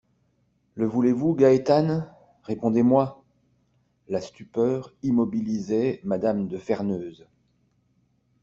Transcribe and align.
Le 0.73 0.87
voulez-vous, 0.87 1.35
Gaétane? 1.35 2.11
Répondez-moi.» 2.41 3.23
La 4.09 4.19
stupeur 4.19 4.95
immobilisait 5.03 6.01
M^{me} 6.03 6.47
de 6.47 6.57
Ferneuse. 6.57 7.27